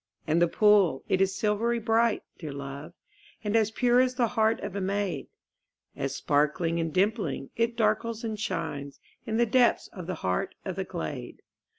[0.25, 2.93] And the pool, it is silvery bright, dear love,
[3.43, 5.27] And as pure as the heart of a maid,
[5.95, 10.75] As sparkling and dimpling, it darkles and shines In the depths of the heart of
[10.75, 11.43] the glade.